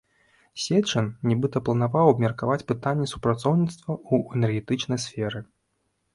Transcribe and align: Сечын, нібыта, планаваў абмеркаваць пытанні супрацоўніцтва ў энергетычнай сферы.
Сечын, 0.63 1.09
нібыта, 1.31 1.57
планаваў 1.67 2.05
абмеркаваць 2.13 2.65
пытанні 2.73 3.11
супрацоўніцтва 3.13 3.91
ў 4.13 4.41
энергетычнай 4.41 4.99
сферы. 5.07 5.39